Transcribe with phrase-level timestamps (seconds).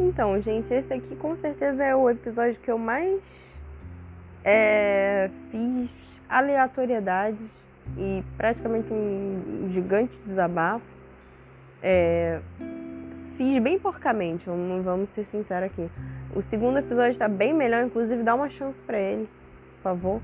[0.00, 3.20] Então, gente, esse aqui com certeza é o episódio que eu mais
[4.44, 5.90] é, fiz
[6.28, 7.40] aleatoriedades
[7.96, 10.86] e praticamente um gigante desabafo.
[11.82, 12.38] É,
[13.36, 15.90] fiz bem porcamente, não vamos ser sinceros aqui.
[16.34, 19.28] O segundo episódio está bem melhor, inclusive dá uma chance para ele,
[19.76, 20.20] por favor.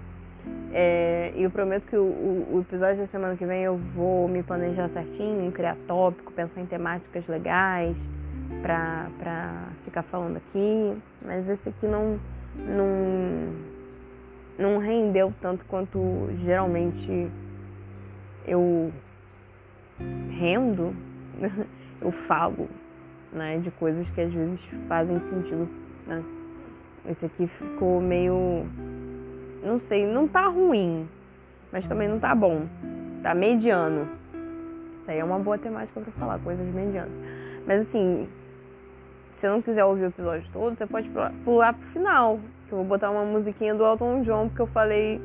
[0.72, 4.28] É, e eu prometo que o, o, o, episódio da semana que vem eu vou
[4.28, 7.96] me planejar certinho, criar tópico, pensar em temáticas legais
[8.62, 10.96] pra, pra ficar falando aqui.
[11.24, 12.18] Mas esse aqui não,
[12.56, 13.52] não,
[14.58, 17.30] não rendeu tanto quanto geralmente
[18.46, 18.92] eu
[20.38, 20.94] rendo,
[22.00, 22.68] eu falo,
[23.32, 25.68] né, de coisas que às vezes fazem sentido,
[26.06, 26.22] né?
[27.06, 28.64] Esse aqui ficou meio
[29.64, 31.08] não sei, não tá ruim,
[31.72, 32.66] mas também não tá bom.
[33.22, 34.06] Tá mediano.
[35.00, 37.12] Isso aí é uma boa temática para falar, coisas medianas.
[37.66, 38.28] Mas assim,
[39.44, 41.06] você não quiser ouvir o episódio todo, você pode
[41.44, 42.40] pular, pro final.
[42.66, 45.20] Que eu vou botar uma musiquinha do Elton John, porque eu falei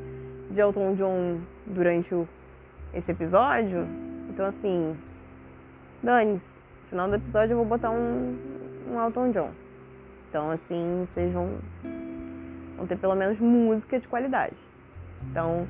[0.50, 2.28] de Elton John durante o,
[2.92, 3.86] esse episódio.
[4.28, 4.94] Então assim,
[6.02, 6.46] dane-se.
[6.82, 8.36] No final do episódio eu vou botar um,
[8.90, 9.50] um Elton John.
[10.28, 11.58] Então assim, vocês vão
[12.76, 14.56] Vão ter pelo menos música de qualidade.
[15.30, 15.66] Então,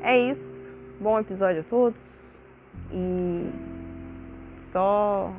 [0.00, 0.68] é isso.
[1.00, 2.00] Bom episódio a todos.
[2.92, 3.50] E
[4.72, 5.32] só,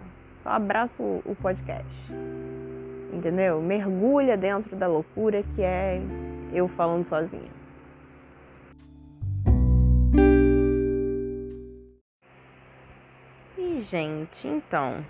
[0.44, 2.14] só abraço o podcast.
[3.14, 3.62] Entendeu?
[3.62, 6.02] Mergulha dentro da loucura que é
[6.54, 7.52] eu falando sozinha.
[13.58, 15.06] E, gente, então.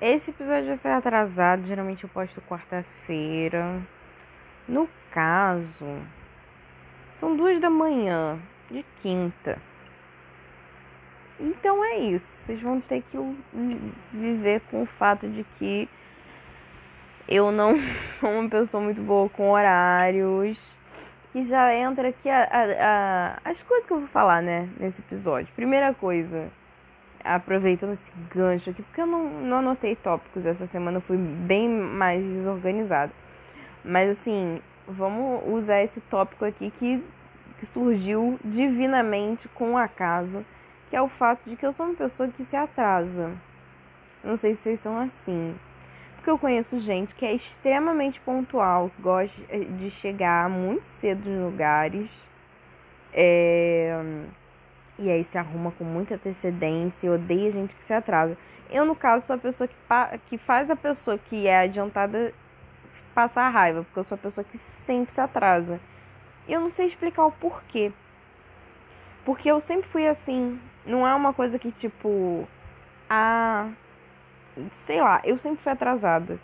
[0.00, 1.66] Esse episódio vai ser atrasado.
[1.66, 3.82] Geralmente eu posto quarta-feira.
[4.68, 5.98] No caso,
[7.16, 8.38] são duas da manhã
[8.70, 9.58] de quinta.
[11.42, 12.26] Então é isso.
[12.46, 13.18] Vocês vão ter que
[14.12, 15.88] viver com o fato de que
[17.28, 17.74] eu não
[18.20, 20.58] sou uma pessoa muito boa com horários.
[21.32, 25.00] Que já entra aqui a, a, a, as coisas que eu vou falar, né, nesse
[25.00, 25.52] episódio.
[25.56, 26.50] Primeira coisa,
[27.24, 31.68] aproveitando esse gancho aqui, porque eu não, não anotei tópicos essa semana, eu fui bem
[31.68, 33.12] mais desorganizada.
[33.82, 37.02] Mas assim, vamos usar esse tópico aqui que,
[37.58, 40.44] que surgiu divinamente com o acaso,
[40.92, 43.32] que é o fato de que eu sou uma pessoa que se atrasa.
[44.22, 45.58] Não sei se vocês são assim.
[46.16, 49.34] Porque eu conheço gente que é extremamente pontual, que gosta
[49.78, 52.10] de chegar muito cedo nos lugares.
[53.10, 53.98] É...
[54.98, 58.36] E aí se arruma com muita antecedência odeia gente que se atrasa.
[58.68, 59.74] Eu, no caso, sou a pessoa que,
[60.28, 62.34] que faz a pessoa que é adiantada
[63.14, 65.80] passar raiva, porque eu sou a pessoa que sempre se atrasa.
[66.46, 67.92] E eu não sei explicar o porquê.
[69.24, 70.60] Porque eu sempre fui assim.
[70.84, 72.46] Não é uma coisa que, tipo.
[73.08, 73.70] Ah.
[74.86, 76.38] Sei lá, eu sempre fui atrasada.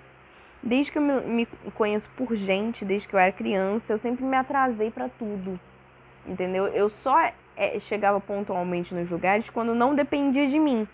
[0.62, 4.36] Desde que eu me, conheço por gente, desde que eu era criança, eu sempre me
[4.36, 5.58] atrasei para tudo.
[6.26, 6.66] Entendeu?
[6.68, 10.86] Eu só é, chegava pontualmente nos lugares quando não dependia de mim.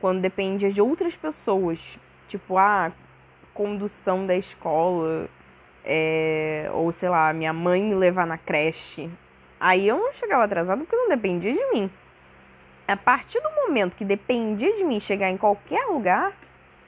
[0.00, 1.78] Quando dependia de outras pessoas.
[2.28, 2.92] Tipo, ah,
[3.52, 5.28] condução da escola,
[5.84, 9.10] é, ou sei lá, minha mãe me levar na creche.
[9.60, 11.90] Aí eu não chegava atrasado porque não dependia de mim.
[12.86, 16.32] A partir do momento que dependia de mim chegar em qualquer lugar,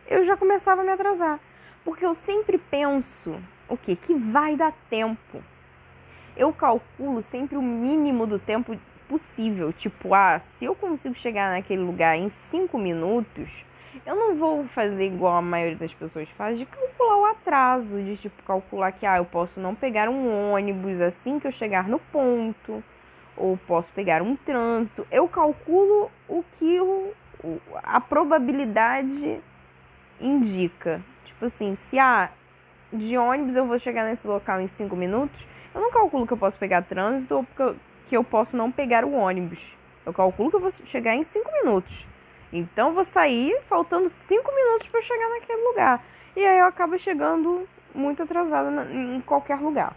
[0.09, 1.39] eu já começava a me atrasar.
[1.85, 3.97] Porque eu sempre penso o que?
[3.97, 5.43] Que vai dar tempo.
[6.37, 9.73] Eu calculo sempre o mínimo do tempo possível.
[9.73, 13.49] Tipo, ah, se eu consigo chegar naquele lugar em cinco minutos,
[14.07, 18.17] eu não vou fazer igual a maioria das pessoas faz, de calcular o atraso, de
[18.17, 21.99] tipo calcular que ah, eu posso não pegar um ônibus assim que eu chegar no
[21.99, 22.83] ponto,
[23.37, 25.07] ou posso pegar um trânsito.
[25.11, 27.13] Eu calculo o que o,
[27.83, 29.41] a probabilidade
[30.21, 31.01] indica.
[31.25, 32.31] Tipo assim, se ah,
[32.93, 36.39] de ônibus eu vou chegar nesse local em 5 minutos, eu não calculo que eu
[36.39, 37.47] posso pegar trânsito ou
[38.09, 39.61] que eu posso não pegar o ônibus.
[40.05, 42.07] Eu calculo que eu vou chegar em 5 minutos.
[42.53, 46.03] Então vou sair faltando 5 minutos para chegar naquele lugar.
[46.37, 49.95] E aí eu acabo chegando muito atrasada em qualquer lugar.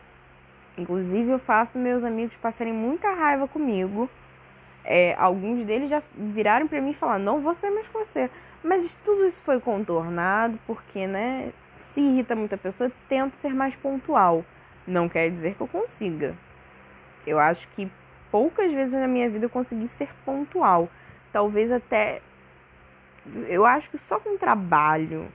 [0.78, 4.10] Inclusive eu faço meus amigos passarem muita raiva comigo.
[4.84, 8.30] É, alguns deles já viraram para mim e falaram, não vou sair mais com você.
[8.64, 11.52] Mas tudo isso foi contornado porque, né,
[11.94, 14.44] se irrita muita pessoa, tento ser mais pontual.
[14.86, 16.36] Não quer dizer que eu consiga.
[17.26, 17.90] Eu acho que
[18.32, 20.90] poucas vezes na minha vida eu consegui ser pontual.
[21.32, 22.22] Talvez até
[23.48, 25.28] eu acho que só com trabalho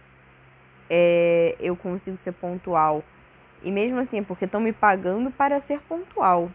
[0.90, 3.02] é, eu consigo ser pontual.
[3.62, 6.50] E mesmo assim, é porque estão me pagando para ser pontual.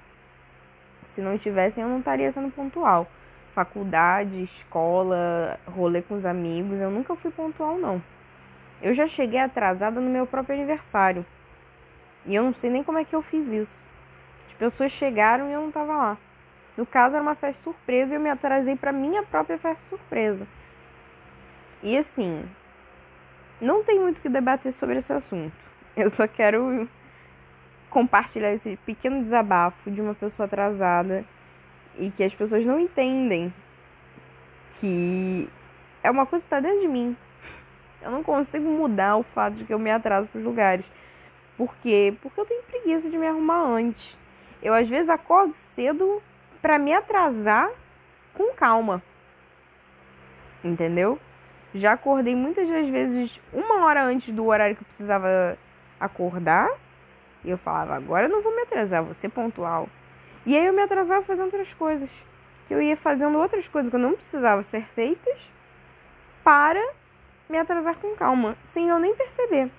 [1.13, 3.07] Se não tivessem, eu não estaria sendo pontual.
[3.53, 8.01] Faculdade, escola, rolê com os amigos, eu nunca fui pontual, não.
[8.81, 11.25] Eu já cheguei atrasada no meu próprio aniversário.
[12.25, 13.83] E eu não sei nem como é que eu fiz isso.
[14.47, 16.17] As pessoas chegaram e eu não tava lá.
[16.75, 20.47] No caso, era uma festa surpresa e eu me atrasei para minha própria festa surpresa.
[21.83, 22.49] E assim,
[23.59, 25.53] não tem muito o que debater sobre esse assunto.
[25.97, 26.87] Eu só quero
[27.89, 31.25] compartilhar esse pequeno desabafo de uma pessoa atrasada
[31.99, 33.53] e que as pessoas não entendem
[34.79, 35.47] que
[36.01, 37.17] é uma coisa que está dentro de mim.
[38.01, 40.85] Eu não consigo mudar o fato de que eu me atraso para os lugares.
[41.57, 42.15] Por quê?
[42.21, 44.17] Porque eu tenho preguiça de me arrumar antes.
[44.61, 46.23] Eu às vezes acordo cedo
[46.61, 47.69] para me atrasar
[48.33, 49.03] com calma.
[50.63, 51.19] Entendeu?
[51.73, 55.57] Já acordei muitas das vezes uma hora antes do horário que eu precisava
[55.99, 56.69] acordar.
[57.43, 59.89] E eu falava, agora eu não vou me atrasar, vou ser pontual.
[60.45, 62.09] E aí eu me atrasava fazendo outras coisas.
[62.67, 65.37] Que eu ia fazendo outras coisas que eu não precisava ser feitas
[66.43, 66.81] para
[67.49, 69.69] me atrasar com calma, sem eu nem perceber.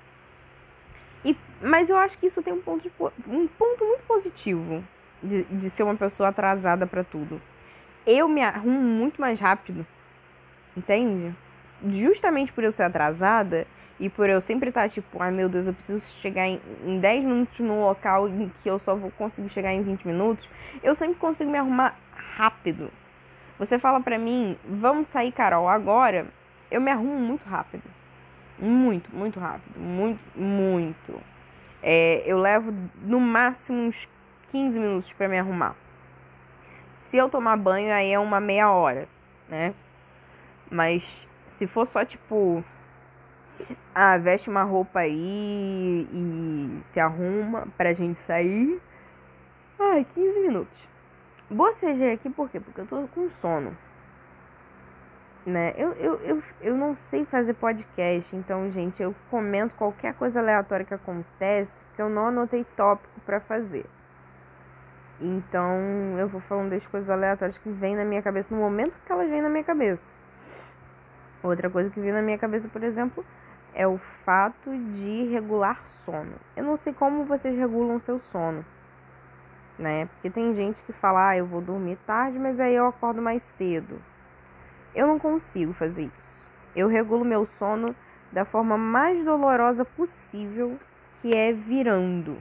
[1.24, 2.92] E, mas eu acho que isso tem um ponto, de,
[3.26, 4.84] um ponto muito positivo
[5.22, 7.40] de, de ser uma pessoa atrasada para tudo.
[8.06, 9.86] Eu me arrumo muito mais rápido,
[10.76, 11.34] entende?
[11.86, 13.66] Justamente por eu ser atrasada
[14.00, 17.24] e por eu sempre estar tipo, ai meu Deus, eu preciso chegar em, em 10
[17.24, 20.48] minutos no local em que eu só vou conseguir chegar em 20 minutos,
[20.82, 21.96] eu sempre consigo me arrumar
[22.36, 22.90] rápido.
[23.58, 26.26] Você fala pra mim, vamos sair, Carol, agora,
[26.70, 27.84] eu me arrumo muito rápido.
[28.58, 29.78] Muito, muito rápido.
[29.78, 31.20] Muito, muito.
[31.82, 32.72] É, eu levo
[33.02, 34.08] no máximo uns
[34.50, 35.76] 15 minutos para me arrumar.
[36.96, 39.06] Se eu tomar banho, aí é uma meia hora,
[39.48, 39.74] né?
[40.70, 41.28] Mas
[41.58, 42.64] se for só tipo.
[43.94, 48.80] Ah, veste uma roupa aí e se arruma pra gente sair.
[49.78, 50.88] Ai, 15 minutos.
[51.50, 52.58] Bocejei aqui por quê?
[52.58, 53.76] Porque eu tô com sono
[55.46, 55.74] né?
[55.76, 60.84] Eu, eu, eu, eu não sei fazer podcast, então, gente, eu comento qualquer coisa aleatória
[60.84, 63.84] que acontece, porque eu não anotei tópico para fazer.
[65.20, 65.78] Então,
[66.18, 69.28] eu vou falando das coisas aleatórias que vêm na minha cabeça no momento que elas
[69.28, 70.13] vêm na minha cabeça.
[71.44, 73.22] Outra coisa que vem na minha cabeça, por exemplo,
[73.74, 76.36] é o fato de regular sono.
[76.56, 78.64] Eu não sei como vocês regulam seu sono,
[79.78, 80.06] né?
[80.06, 83.42] Porque tem gente que fala, ah, eu vou dormir tarde, mas aí eu acordo mais
[83.58, 84.00] cedo.
[84.94, 86.44] Eu não consigo fazer isso.
[86.74, 87.94] Eu regulo meu sono
[88.32, 90.78] da forma mais dolorosa possível,
[91.20, 92.38] que é virando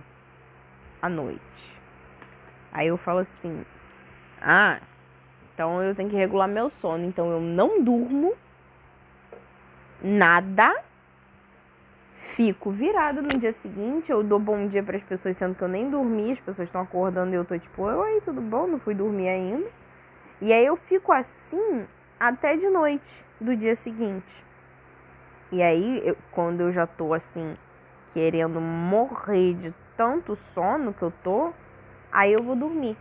[1.02, 1.82] à noite.
[2.72, 3.66] Aí eu falo assim:
[4.42, 4.80] "Ah,
[5.54, 8.34] então eu tenho que regular meu sono, então eu não durmo
[10.04, 10.76] nada.
[12.36, 15.68] Fico virada no dia seguinte, eu dou bom dia para as pessoas sendo que eu
[15.68, 18.68] nem dormi, as pessoas estão acordando e eu tô tipo, oi, tudo bom?
[18.68, 19.70] Não fui dormir ainda.
[20.42, 21.86] E aí eu fico assim
[22.20, 24.44] até de noite do dia seguinte.
[25.52, 27.56] E aí, eu, quando eu já tô assim,
[28.14, 31.54] querendo morrer de tanto sono que eu tô,
[32.12, 32.98] aí eu vou dormir.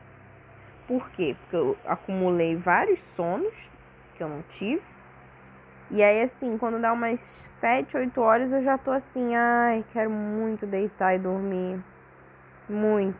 [0.86, 1.34] Por quê?
[1.40, 3.54] Porque eu acumulei vários sonos
[4.14, 4.82] que eu não tive.
[5.92, 7.20] E aí, assim, quando dá umas
[7.60, 11.78] 7, 8 horas, eu já tô assim, ai, quero muito deitar e dormir.
[12.66, 13.18] Muito.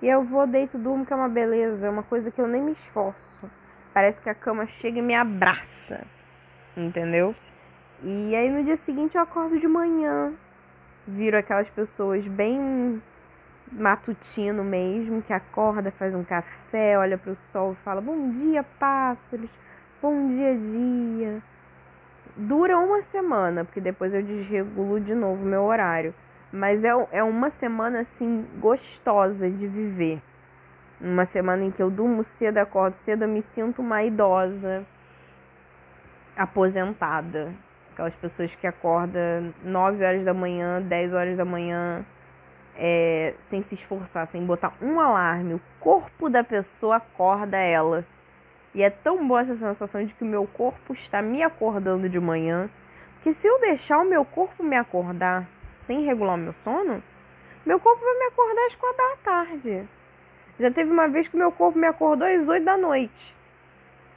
[0.00, 2.62] E eu vou, deito, durmo, que é uma beleza, é uma coisa que eu nem
[2.62, 3.50] me esforço.
[3.92, 6.06] Parece que a cama chega e me abraça.
[6.74, 7.34] Entendeu?
[8.02, 10.32] E aí no dia seguinte eu acordo de manhã.
[11.06, 13.00] Viro aquelas pessoas bem
[13.70, 18.62] matutino mesmo, que acorda, faz um café, olha para o sol e fala: Bom dia,
[18.78, 19.50] pássaros.
[20.02, 21.53] Bom dia, dia.
[22.36, 26.14] Dura uma semana, porque depois eu desregulo de novo meu horário.
[26.52, 30.20] Mas é, é uma semana assim gostosa de viver.
[31.00, 34.84] Uma semana em que eu durmo cedo, acordo cedo, eu me sinto uma idosa
[36.36, 37.52] aposentada.
[37.92, 42.04] Aquelas pessoas que acordam 9 horas da manhã, 10 horas da manhã,
[42.76, 45.54] é, sem se esforçar, sem botar um alarme.
[45.54, 48.04] O corpo da pessoa acorda ela.
[48.74, 52.18] E é tão boa essa sensação de que o meu corpo está me acordando de
[52.18, 52.68] manhã.
[53.22, 55.48] Que se eu deixar o meu corpo me acordar
[55.86, 57.02] sem regular o meu sono,
[57.64, 59.88] meu corpo vai me acordar às quatro da tarde.
[60.58, 63.34] Já teve uma vez que meu corpo me acordou às 8 da noite.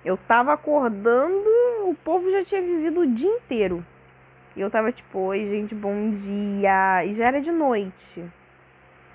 [0.03, 1.49] Eu tava acordando,
[1.83, 3.85] o povo já tinha vivido o dia inteiro.
[4.55, 7.05] E eu tava tipo, oi gente, bom dia.
[7.05, 8.25] E já era de noite,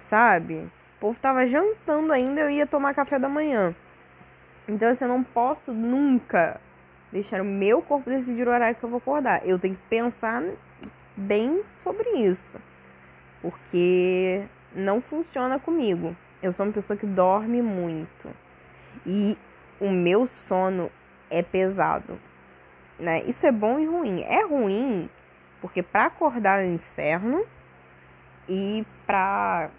[0.04, 0.54] sabe?
[0.96, 3.74] O povo tava jantando ainda, eu ia tomar café da manhã.
[4.68, 6.60] Então assim, eu não posso nunca
[7.10, 9.46] deixar o meu corpo decidir o horário que eu vou acordar.
[9.46, 10.42] Eu tenho que pensar
[11.16, 12.60] bem sobre isso.
[13.40, 16.16] Porque não funciona comigo.
[16.42, 18.28] Eu sou uma pessoa que dorme muito.
[19.06, 19.36] E
[19.80, 20.90] o meu sono
[21.28, 22.18] é pesado.
[22.98, 23.22] Né?
[23.24, 24.22] Isso é bom e ruim.
[24.22, 25.10] É ruim
[25.60, 27.44] Porque para acordar no inferno
[28.48, 29.70] e pra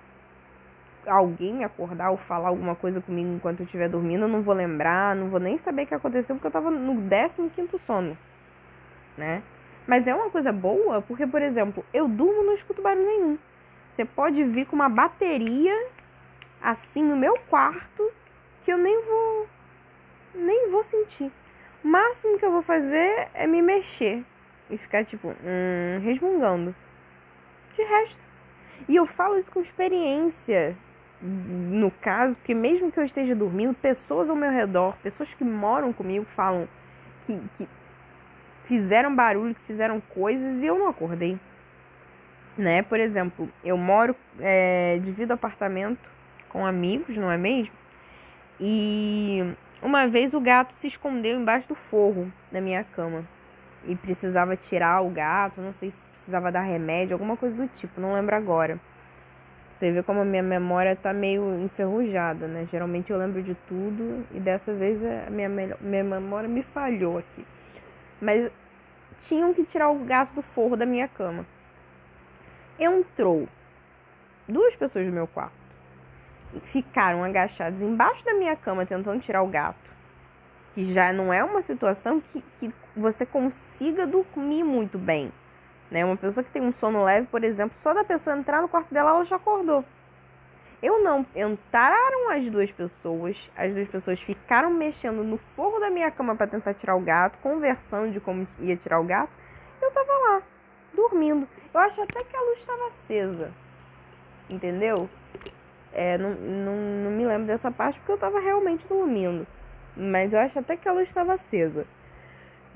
[1.06, 5.16] alguém acordar ou falar alguma coisa comigo enquanto eu estiver dormindo, eu não vou lembrar,
[5.16, 8.18] não vou nem saber o que aconteceu porque eu tava no 15 sono,
[9.18, 9.42] né?
[9.86, 13.38] Mas é uma coisa boa porque, por exemplo, eu durmo e não escuto barulho nenhum.
[13.92, 15.74] Você pode vir com uma bateria
[16.62, 18.10] assim no meu quarto
[18.64, 19.48] que eu nem vou
[20.36, 21.32] nem vou sentir.
[21.84, 24.24] O máximo que eu vou fazer é me mexer
[24.70, 26.74] e ficar tipo, hum, resmungando.
[27.76, 28.20] De resto.
[28.88, 30.76] E eu falo isso com experiência.
[31.26, 35.94] No caso, porque mesmo que eu esteja dormindo, pessoas ao meu redor, pessoas que moram
[35.94, 36.68] comigo, falam
[37.26, 37.68] que, que
[38.66, 41.40] fizeram barulho, que fizeram coisas e eu não acordei.
[42.58, 42.82] Né?
[42.82, 46.10] Por exemplo, eu moro, é, divido apartamento
[46.50, 47.74] com amigos, não é mesmo?
[48.60, 53.26] E uma vez o gato se escondeu embaixo do forro da minha cama
[53.86, 58.00] e precisava tirar o gato, não sei se precisava dar remédio, alguma coisa do tipo,
[58.00, 58.78] não lembro agora.
[59.84, 62.66] Você vê como a minha memória tá meio enferrujada, né?
[62.72, 67.46] Geralmente eu lembro de tudo e dessa vez a minha, minha memória me falhou aqui.
[68.22, 68.50] Mas
[69.20, 71.46] tinham que tirar o gato do forro da minha cama.
[72.80, 73.46] Entrou
[74.48, 75.52] duas pessoas do meu quarto.
[76.72, 79.92] Ficaram agachadas embaixo da minha cama tentando tirar o gato.
[80.74, 85.30] Que já não é uma situação que, que você consiga dormir muito bem.
[85.94, 86.04] Né?
[86.04, 88.92] Uma pessoa que tem um sono leve, por exemplo, só da pessoa entrar no quarto
[88.92, 89.86] dela, ela já acordou.
[90.82, 91.24] Eu não.
[91.36, 96.48] Entraram as duas pessoas, as duas pessoas ficaram mexendo no forro da minha cama para
[96.48, 99.32] tentar tirar o gato, conversando de como ia tirar o gato.
[99.80, 100.42] Eu tava lá,
[100.96, 101.48] dormindo.
[101.72, 103.52] Eu acho até que a luz estava acesa.
[104.50, 105.08] Entendeu?
[105.94, 109.46] É, não, não, não me lembro dessa parte porque eu tava realmente dormindo.
[109.96, 111.86] Mas eu acho até que a luz estava acesa.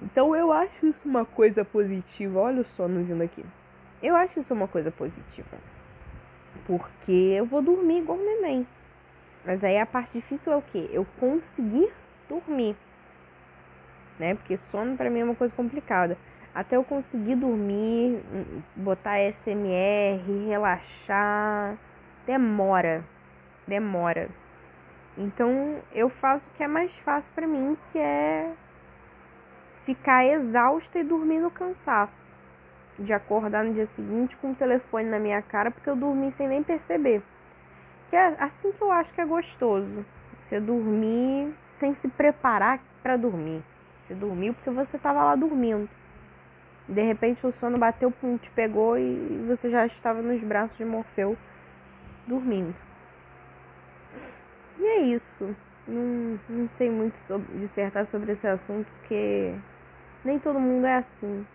[0.01, 2.39] Então eu acho isso uma coisa positiva.
[2.39, 3.43] Olha o sono vindo aqui.
[4.01, 5.57] Eu acho isso uma coisa positiva.
[6.65, 8.67] Porque eu vou dormir igual um neném.
[9.45, 10.89] Mas aí a parte difícil é o quê?
[10.91, 11.91] Eu conseguir
[12.29, 12.75] dormir.
[14.19, 14.35] Né?
[14.35, 16.17] Porque sono para mim é uma coisa complicada.
[16.53, 18.19] Até eu conseguir dormir,
[18.75, 21.77] botar SMR, relaxar,
[22.25, 23.03] demora.
[23.67, 24.29] Demora.
[25.17, 28.51] Então eu faço o que é mais fácil para mim, que é
[29.88, 32.27] ficar exausta e dormir no cansaço
[33.00, 36.46] de acordar no dia seguinte com o telefone na minha cara porque eu dormi sem
[36.46, 37.24] nem perceber.
[38.10, 40.06] Que é assim que eu acho que é gostoso.
[40.41, 43.63] Você dormir sem se preparar para dormir.
[44.01, 45.89] Você dormiu porque você estava lá dormindo.
[46.88, 50.84] De repente o sono bateu, pum, te pegou e você já estava nos braços de
[50.84, 51.38] Morfeu
[52.25, 52.75] dormindo.
[54.79, 55.56] E é isso.
[55.88, 59.53] Não, não sei muito sobre, dissertar sobre esse assunto porque
[60.24, 61.45] nem todo mundo é assim.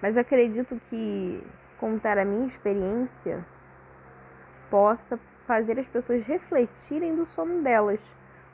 [0.00, 1.42] Mas acredito que
[1.78, 3.44] contar a minha experiência
[4.70, 8.00] possa fazer as pessoas refletirem do sono delas.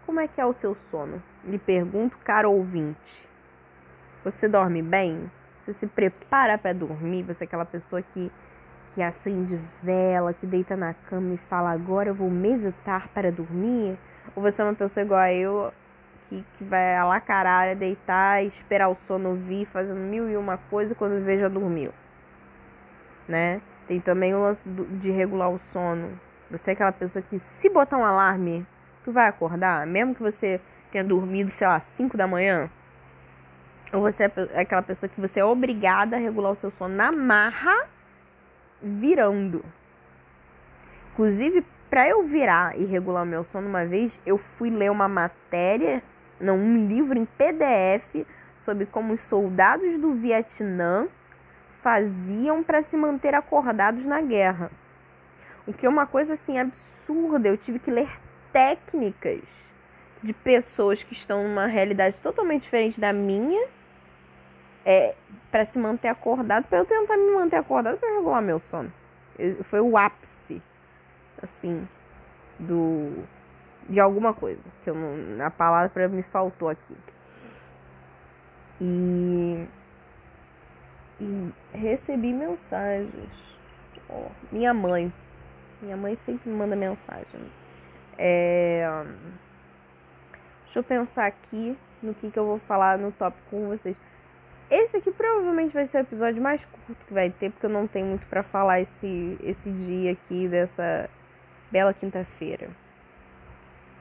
[0.04, 1.22] Como é que é o seu sono?
[1.44, 3.28] Lhe pergunto, caro ouvinte.
[4.24, 5.30] Você dorme bem?
[5.60, 7.22] Você se prepara para dormir?
[7.22, 8.30] Você é aquela pessoa que,
[8.94, 13.96] que acende vela, que deita na cama e fala agora eu vou meditar para dormir?
[14.34, 15.72] Ou você é uma pessoa igual a eu,
[16.30, 20.56] que, que vai a lá caralho, deitar, esperar o sono vir, fazendo mil e uma
[20.56, 21.92] coisa quando vê já dormiu.
[23.28, 23.60] Né?
[23.88, 26.18] Tem também o lance de regular o sono.
[26.50, 28.64] Você é aquela pessoa que se botar um alarme,
[29.04, 30.60] tu vai acordar, mesmo que você
[30.92, 32.70] tenha dormido, sei lá, 5 da manhã.
[33.92, 37.10] Ou você é aquela pessoa que você é obrigada a regular o seu sono na
[37.10, 37.88] marra,
[38.80, 39.64] virando.
[41.12, 46.00] Inclusive, para eu virar e regular meu sono uma vez, eu fui ler uma matéria
[46.40, 48.26] não, um livro em PDF
[48.64, 51.06] sobre como os soldados do Vietnã
[51.82, 54.70] faziam para se manter acordados na guerra.
[55.66, 57.48] O que é uma coisa assim absurda.
[57.48, 58.10] Eu tive que ler
[58.52, 59.42] técnicas
[60.22, 63.68] de pessoas que estão numa realidade totalmente diferente da minha
[64.84, 65.14] é,
[65.50, 68.92] para se manter acordado, para eu tentar me manter acordado para regular meu sono.
[69.64, 70.62] Foi o ápice,
[71.42, 71.88] assim,
[72.58, 73.24] do
[73.90, 76.96] de alguma coisa, que eu não, a palavra me faltou aqui.
[78.80, 79.66] E,
[81.20, 83.58] e recebi mensagens.
[84.08, 85.12] Oh, minha mãe.
[85.82, 87.40] Minha mãe sempre me manda mensagem.
[88.16, 89.04] É,
[90.64, 93.96] deixa eu pensar aqui no que, que eu vou falar no tópico com vocês.
[94.70, 97.88] Esse aqui provavelmente vai ser o episódio mais curto que vai ter, porque eu não
[97.88, 101.10] tenho muito para falar esse, esse dia aqui dessa
[101.72, 102.70] bela quinta-feira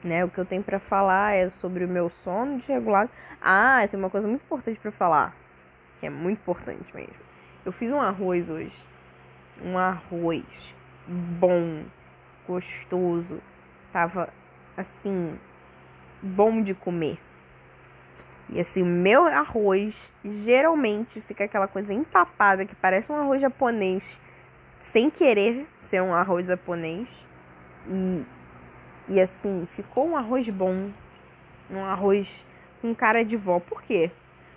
[0.02, 0.24] né?
[0.24, 3.10] O que eu tenho para falar é sobre o meu sono desregulado.
[3.40, 5.36] Ah, tem uma coisa muito importante para falar,
[5.98, 7.14] que é muito importante mesmo.
[7.64, 8.76] Eu fiz um arroz hoje.
[9.62, 10.44] Um arroz
[11.06, 11.84] bom,
[12.46, 13.40] gostoso.
[13.92, 14.32] Tava
[14.76, 15.38] assim,
[16.22, 17.18] bom de comer.
[18.48, 24.18] E assim, o meu arroz geralmente fica aquela coisa empapada que parece um arroz japonês,
[24.80, 27.08] sem querer ser um arroz japonês.
[27.88, 28.24] E,
[29.10, 30.88] e assim, ficou um arroz bom,
[31.68, 32.28] um arroz
[32.80, 33.58] com cara de vó.
[33.58, 34.08] Por quê?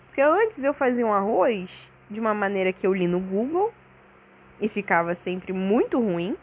[0.06, 3.74] Porque antes eu fazia um arroz de uma maneira que eu li no Google
[4.62, 6.38] e ficava sempre muito ruim.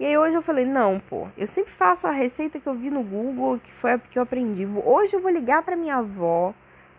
[0.00, 2.90] E aí hoje eu falei, não, pô, eu sempre faço a receita que eu vi
[2.90, 4.66] no Google, que foi a que eu aprendi.
[4.66, 6.52] Hoje eu vou ligar para minha avó,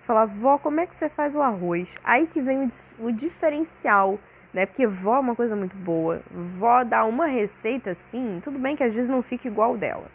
[0.08, 1.90] falar, vó, como é que você faz o arroz?
[2.02, 4.18] Aí que vem o, diferencial,
[4.54, 4.66] né?
[4.66, 6.22] Porque vó é uma coisa muito boa.
[6.58, 10.10] Vó dá uma receita assim, tudo bem que às vezes não fica igual dela.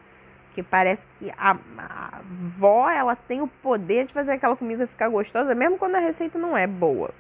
[0.55, 5.09] Porque parece que a, a vó, ela tem o poder de fazer aquela comida ficar
[5.09, 7.11] gostosa, mesmo quando a receita não é boa,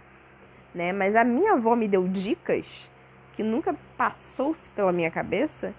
[0.72, 0.92] né?
[0.92, 2.88] Mas a minha avó me deu dicas
[3.34, 5.74] que nunca passou-se pela minha cabeça.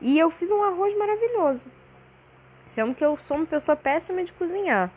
[0.00, 1.66] E eu fiz um arroz maravilhoso.
[2.68, 4.88] Sendo que eu sou uma pessoa péssima de cozinhar.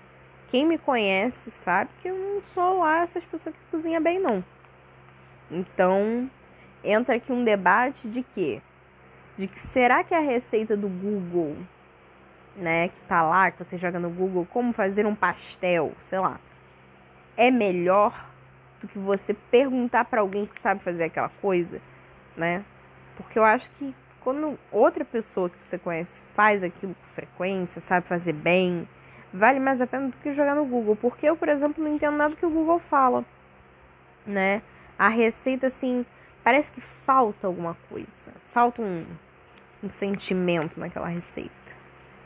[0.52, 4.44] Quem me conhece sabe que eu não sou lá essas pessoas que cozinham bem, não.
[5.50, 6.30] Então,
[6.84, 8.62] entra aqui um debate de que?
[9.36, 11.58] De que será que a receita do Google,
[12.56, 16.40] né, que tá lá, que você joga no Google, como fazer um pastel, sei lá,
[17.38, 18.28] é melhor
[18.82, 21.82] do que você perguntar para alguém que sabe fazer aquela coisa,
[22.36, 22.64] né?
[23.16, 28.08] Porque eu acho que quando outra pessoa que você conhece faz aquilo com frequência, sabe
[28.08, 28.88] fazer bem,
[29.34, 30.96] vale mais a pena do que jogar no Google.
[30.96, 33.26] Porque eu, por exemplo, não entendo nada que o Google fala,
[34.26, 34.62] né?
[34.98, 36.06] A receita, assim,
[36.44, 39.06] parece que falta alguma coisa, falta um,
[39.84, 41.52] um sentimento naquela receita,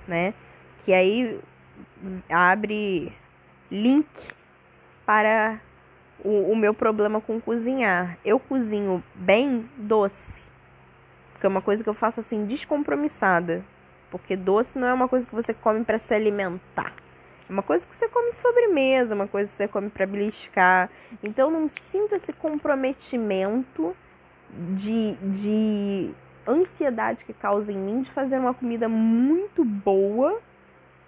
[0.07, 0.33] né?
[0.83, 1.39] Que aí
[2.29, 3.11] abre
[3.71, 4.07] link
[5.05, 5.59] para
[6.23, 8.17] o, o meu problema com cozinhar.
[8.23, 10.41] Eu cozinho bem doce,
[11.31, 13.63] porque é uma coisa que eu faço assim descompromissada,
[14.09, 16.93] porque doce não é uma coisa que você come para se alimentar.
[17.49, 20.89] É uma coisa que você come de sobremesa, uma coisa que você come para beliscar.
[21.21, 23.95] Então não sinto esse comprometimento
[24.49, 26.11] de, de
[26.47, 30.39] ansiedade que causa em mim de fazer uma comida muito boa,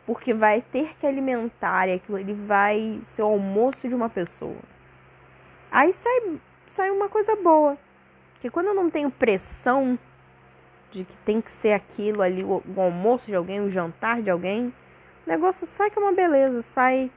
[0.06, 4.58] porque vai ter que alimentar e aquilo ele vai ser o almoço de uma pessoa.
[5.72, 7.78] Aí sai, sai uma coisa boa.
[8.34, 9.98] Porque quando eu não tenho pressão
[10.92, 14.30] de que tem que ser aquilo ali, o, o almoço de alguém, o jantar de
[14.30, 14.74] alguém,
[15.26, 16.62] o negócio sai que é uma beleza.
[16.62, 17.12] Sai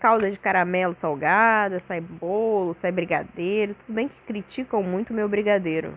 [0.00, 3.74] calda de caramelo salgada, sai bolo, sai brigadeiro.
[3.74, 5.96] Tudo bem que criticam muito meu brigadeiro.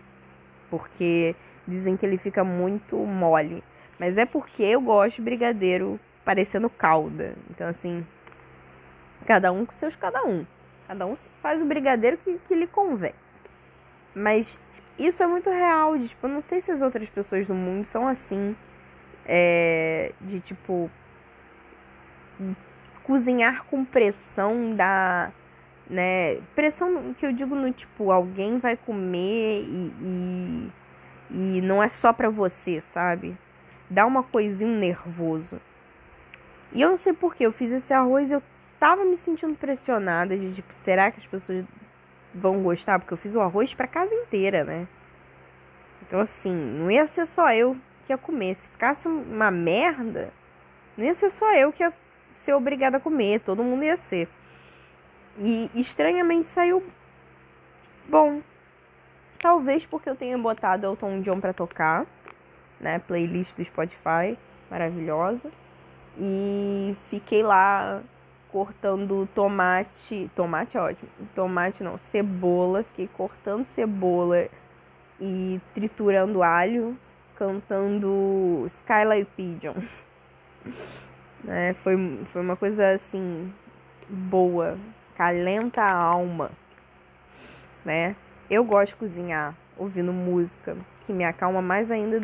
[0.69, 1.35] Porque
[1.67, 3.63] dizem que ele fica muito mole.
[3.99, 7.35] Mas é porque eu gosto de brigadeiro parecendo calda.
[7.49, 8.05] Então, assim,
[9.25, 10.45] cada um com seus cada um.
[10.87, 13.13] Cada um faz o brigadeiro que, que lhe convém.
[14.13, 14.57] Mas
[14.97, 15.97] isso é muito real.
[15.97, 18.55] De, tipo, eu não sei se as outras pessoas do mundo são assim.
[19.25, 20.89] É, de tipo.
[23.03, 25.31] Cozinhar com pressão da.
[25.89, 26.37] Né?
[26.55, 30.71] Pressão que eu digo no tipo, alguém vai comer e, e,
[31.33, 33.35] e não é só pra você, sabe?
[33.89, 35.59] Dá uma coisinha nervoso.
[36.71, 38.43] E eu não sei porquê, eu fiz esse arroz e eu
[38.79, 41.65] tava me sentindo pressionada de tipo, será que as pessoas
[42.33, 42.99] vão gostar?
[42.99, 44.87] Porque eu fiz o arroz pra casa inteira, né?
[46.01, 48.55] Então assim, não ia ser só eu que ia comer.
[48.55, 50.31] Se ficasse uma merda,
[50.95, 51.93] não ia ser só eu que ia
[52.37, 54.27] ser obrigada a comer, todo mundo ia ser.
[55.39, 56.83] E estranhamente saiu
[58.07, 58.41] bom.
[59.43, 62.05] Talvez porque eu tenha botado Elton John pra tocar,
[62.79, 62.97] né?
[62.99, 64.37] Playlist do Spotify,
[64.71, 65.51] maravilhosa.
[66.17, 68.01] E fiquei lá
[68.49, 70.31] cortando tomate.
[70.33, 71.09] Tomate é ótimo.
[71.35, 72.83] Tomate não, cebola.
[72.83, 74.47] Fiquei cortando cebola
[75.19, 76.97] e triturando alho,
[77.35, 79.75] cantando Skylight Pigeon.
[81.49, 81.97] é, foi,
[82.31, 83.53] foi uma coisa assim
[84.07, 84.77] boa,
[85.17, 86.49] calenta a alma,
[87.83, 88.15] né?
[88.49, 92.21] Eu gosto de cozinhar ouvindo música, que me acalma mais ainda,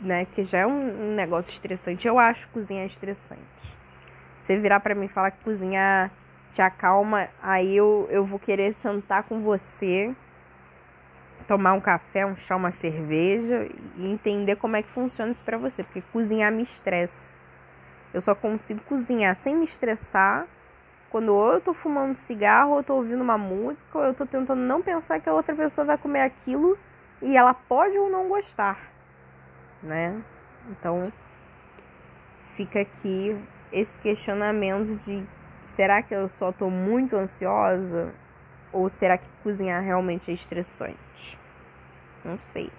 [0.00, 0.24] né?
[0.26, 2.06] Que já é um, um negócio estressante.
[2.06, 3.42] Eu acho cozinhar estressante.
[4.40, 6.10] Você virar para mim e falar que cozinhar
[6.52, 10.14] te acalma, aí eu, eu vou querer sentar com você,
[11.46, 15.58] tomar um café, um chá, uma cerveja e entender como é que funciona isso para
[15.58, 17.30] você, porque cozinhar me estressa.
[18.14, 20.46] Eu só consigo cozinhar sem me estressar
[21.10, 24.26] quando ou eu tô fumando cigarro, ou eu tô ouvindo uma música, ou eu tô
[24.26, 26.78] tentando não pensar que a outra pessoa vai comer aquilo
[27.22, 28.78] e ela pode ou não gostar,
[29.82, 30.20] né?
[30.70, 31.12] Então,
[32.56, 33.36] fica aqui
[33.72, 35.24] esse questionamento de
[35.66, 38.12] será que eu só estou muito ansiosa
[38.72, 41.38] Ou será que cozinhar realmente é estressante?
[42.24, 42.70] Não sei.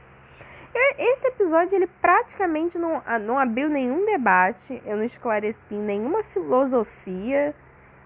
[0.98, 7.56] Esse episódio ele praticamente não, não abriu nenhum debate, eu não esclareci nenhuma filosofia,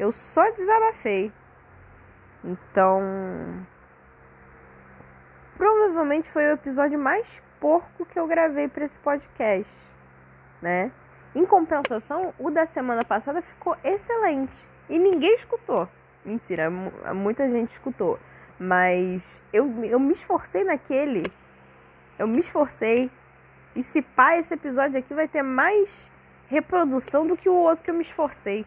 [0.02, 1.32] eu só desabafei.
[2.44, 3.00] Então,
[5.56, 9.72] provavelmente foi o episódio mais porco que eu gravei para esse podcast,
[10.60, 10.92] né?
[11.36, 14.58] Em compensação, o da semana passada ficou excelente
[14.90, 15.88] e ninguém escutou.
[16.26, 16.72] Mentira,
[17.14, 18.20] muita gente escutou.
[18.58, 21.32] Mas eu, eu me esforcei naquele.
[22.18, 23.12] Eu me esforcei.
[23.76, 26.10] E se pá, esse episódio aqui vai ter mais
[26.48, 28.66] reprodução do que o outro que eu me esforcei.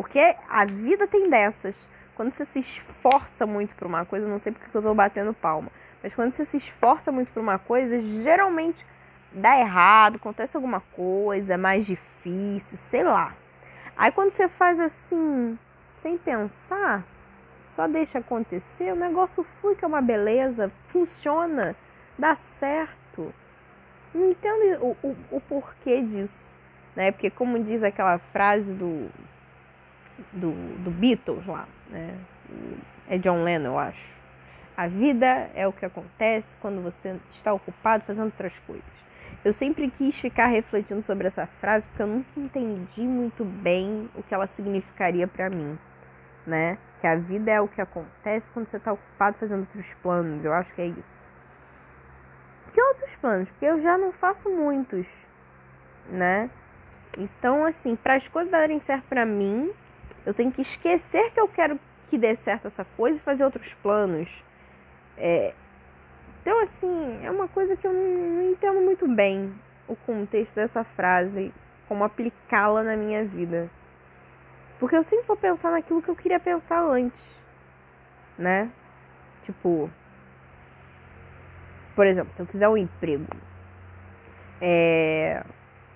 [0.00, 1.76] Porque a vida tem dessas.
[2.14, 5.70] Quando você se esforça muito por uma coisa, não sei porque eu tô batendo palma,
[6.02, 8.84] mas quando você se esforça muito por uma coisa, geralmente
[9.30, 13.34] dá errado, acontece alguma coisa, é mais difícil, sei lá.
[13.94, 15.58] Aí quando você faz assim,
[16.00, 17.04] sem pensar,
[17.76, 21.76] só deixa acontecer, o negócio flui que é uma beleza, funciona,
[22.18, 23.34] dá certo.
[24.14, 26.54] Não entendo o, o, o porquê disso,
[26.96, 27.12] né?
[27.12, 29.10] Porque como diz aquela frase do,
[30.32, 30.52] do,
[30.82, 32.16] do Beatles lá, né?
[33.08, 34.20] É John Lennon, eu acho.
[34.76, 39.00] A vida é o que acontece quando você está ocupado fazendo outras coisas.
[39.44, 44.22] Eu sempre quis ficar refletindo sobre essa frase porque eu nunca entendi muito bem o
[44.22, 45.78] que ela significaria para mim,
[46.46, 46.78] né?
[47.00, 50.44] Que a vida é o que acontece quando você está ocupado fazendo outros planos.
[50.44, 51.24] Eu acho que é isso.
[52.72, 53.50] Que outros planos?
[53.50, 55.06] Porque eu já não faço muitos,
[56.08, 56.50] né?
[57.18, 59.72] Então, assim, para as coisas darem certo para mim,
[60.30, 63.74] eu tenho que esquecer que eu quero que dê certo essa coisa e fazer outros
[63.74, 64.28] planos.
[65.18, 65.52] É,
[66.40, 69.52] então, assim, é uma coisa que eu não entendo muito bem
[69.88, 71.52] o contexto dessa frase,
[71.88, 73.68] como aplicá-la na minha vida.
[74.78, 77.42] Porque eu sempre vou pensar naquilo que eu queria pensar antes,
[78.38, 78.70] né?
[79.42, 79.90] Tipo,
[81.96, 83.26] por exemplo, se eu quiser um emprego,
[84.60, 85.44] é,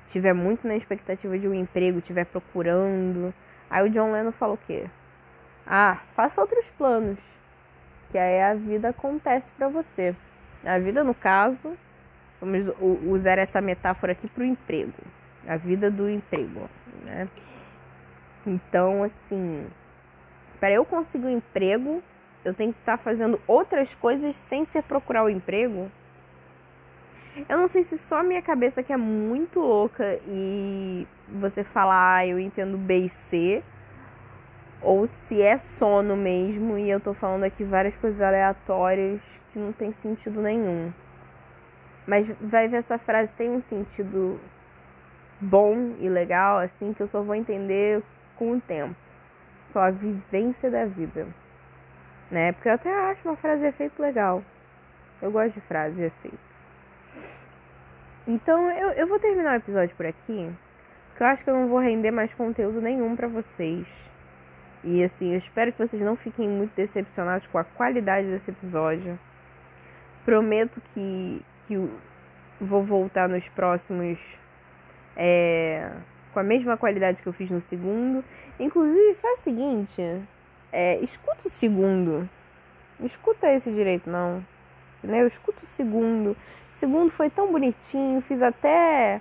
[0.08, 3.32] tiver muito na expectativa de um emprego, tiver procurando,
[3.74, 4.86] aí o John Lennon fala o quê?
[5.66, 7.18] Ah, faça outros planos,
[8.12, 10.14] que aí a vida acontece para você.
[10.64, 11.76] A vida, no caso,
[12.40, 12.72] vamos
[13.04, 14.92] usar essa metáfora aqui para o emprego.
[15.48, 16.70] A vida do emprego,
[17.04, 17.28] né?
[18.46, 19.66] Então, assim,
[20.60, 22.00] para eu conseguir um emprego,
[22.44, 25.90] eu tenho que estar tá fazendo outras coisas sem ser procurar o emprego.
[27.48, 32.16] Eu não sei se só a minha cabeça que é muito louca e você falar,
[32.16, 33.62] ah, eu entendo B e C,
[34.82, 39.20] ou se é sono mesmo e eu tô falando aqui várias coisas aleatórias
[39.52, 40.92] que não tem sentido nenhum.
[42.06, 44.38] Mas vai ver essa frase tem um sentido
[45.40, 48.02] bom e legal, assim, que eu só vou entender
[48.36, 48.94] com o tempo.
[49.72, 51.26] Com a vivência da vida.
[52.30, 52.52] Né?
[52.52, 54.42] Porque eu até acho uma frase de efeito legal.
[55.22, 56.38] Eu gosto de frase de efeito.
[58.26, 60.50] Então eu, eu vou terminar o episódio por aqui.
[61.14, 63.86] Porque eu acho que eu não vou render mais conteúdo nenhum para vocês.
[64.82, 69.16] E assim, eu espero que vocês não fiquem muito decepcionados com a qualidade desse episódio.
[70.24, 71.88] Prometo que, que
[72.60, 74.18] vou voltar nos próximos
[75.16, 75.88] é,
[76.32, 78.24] com a mesma qualidade que eu fiz no segundo.
[78.58, 80.02] Inclusive, faz o seguinte:
[80.72, 82.28] é, escuta o segundo.
[82.98, 84.44] Não escuta esse direito, não.
[84.98, 85.28] Entendeu?
[85.28, 86.32] Escuta o segundo.
[86.72, 88.20] O segundo foi tão bonitinho.
[88.22, 89.20] Fiz até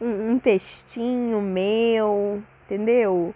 [0.00, 2.42] um, um textinho meu.
[2.64, 3.34] Entendeu?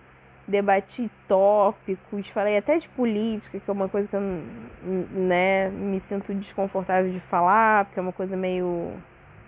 [0.50, 6.34] debati tópicos, falei até de política, que é uma coisa que eu né, me sinto
[6.34, 8.92] desconfortável de falar, porque é uma coisa meio,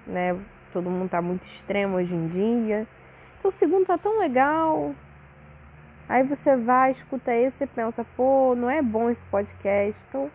[0.07, 0.39] né,
[0.73, 2.87] todo mundo tá muito extremo hoje em dia.
[3.39, 4.95] Então o segundo tá tão legal.
[6.09, 10.01] Aí você vai, escuta esse e pensa, pô, não é bom esse podcast.
[10.09, 10.31] Então,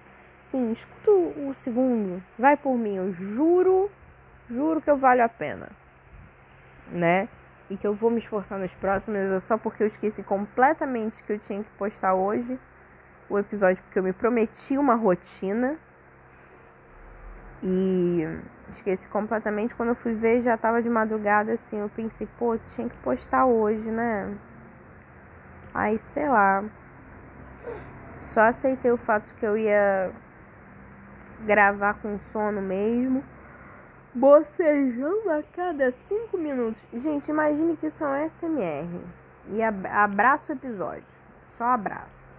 [0.51, 2.21] sim, escuta o segundo.
[2.37, 3.89] Vai por mim, eu juro,
[4.49, 5.69] juro que eu valho a pena.
[6.91, 7.27] Né?
[7.69, 11.33] e que eu vou me esforçar nos próximos, é só porque eu esqueci completamente que
[11.33, 12.59] eu tinha que postar hoje
[13.29, 15.75] o episódio, porque eu me prometi uma rotina
[17.61, 18.23] e
[18.71, 19.75] esqueci completamente.
[19.75, 21.77] Quando eu fui ver, já tava de madrugada assim.
[21.77, 24.33] Eu pensei, pô, tinha que postar hoje, né?
[25.73, 26.63] Aí, sei lá.
[28.29, 30.11] Só aceitei o fato de que eu ia
[31.45, 33.23] gravar com sono mesmo
[34.17, 36.81] bocejando a cada 5 minutos.
[36.91, 39.01] Gente, imagine que isso é um SMR.
[39.49, 41.05] E abraço o episódio.
[41.57, 42.29] Só abraço.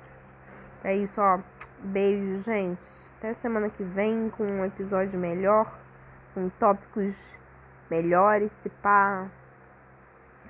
[0.84, 1.40] É isso, ó.
[1.78, 2.80] Beijo, gente.
[3.18, 5.72] Até semana que vem com um episódio melhor.
[6.34, 7.14] Com tópicos
[7.88, 8.52] melhores.
[8.62, 9.28] Se pá.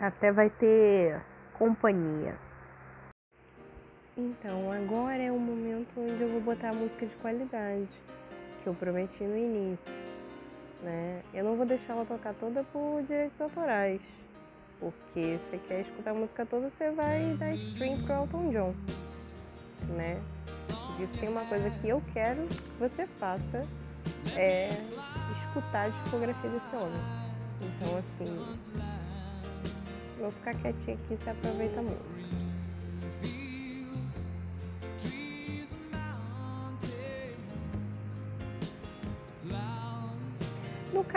[0.00, 1.20] Até vai ter
[1.54, 2.34] companhia.
[4.16, 7.88] Então, agora é o momento onde eu vou botar a música de qualidade,
[8.62, 10.07] que eu prometi no início.
[10.82, 11.22] Né?
[11.34, 14.00] Eu não vou deixar ela tocar toda por direitos autorais,
[14.78, 18.74] porque você quer escutar a música toda, você vai dar stream pro Elton John,
[19.96, 20.22] né?
[21.00, 23.66] Isso tem uma coisa que eu quero que você faça,
[24.36, 24.68] é
[25.46, 27.02] escutar a discografia desse homem.
[27.60, 28.56] Então, assim,
[30.18, 31.82] vou ficar quietinha aqui e você aproveita a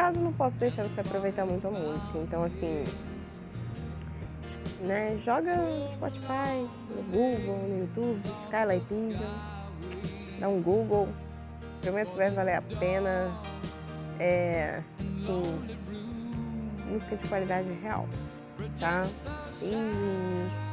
[0.01, 2.17] caso, não posso deixar você aproveitar muito a música.
[2.17, 2.83] Então, assim,
[4.81, 9.19] né, joga no Spotify, no Google, no YouTube, Skylight Pigeon,
[10.39, 11.07] dá um Google.
[11.81, 13.41] Prometo que vai valer a pena.
[14.19, 15.41] É, sim,
[16.87, 18.07] música de qualidade real,
[18.79, 19.01] tá?
[19.61, 20.70] E